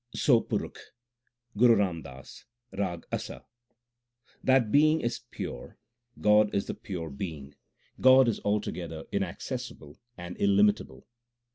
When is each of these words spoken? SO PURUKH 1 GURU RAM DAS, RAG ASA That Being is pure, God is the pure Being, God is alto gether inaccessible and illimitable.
SO 0.15 0.41
PURUKH 0.41 0.93
1 1.53 1.59
GURU 1.59 1.75
RAM 1.75 2.01
DAS, 2.01 2.45
RAG 2.75 3.05
ASA 3.11 3.45
That 4.43 4.71
Being 4.71 4.99
is 5.01 5.19
pure, 5.29 5.77
God 6.19 6.55
is 6.55 6.65
the 6.65 6.73
pure 6.73 7.11
Being, 7.11 7.53
God 7.99 8.27
is 8.27 8.41
alto 8.43 8.71
gether 8.71 9.03
inaccessible 9.11 9.99
and 10.17 10.35
illimitable. 10.41 11.05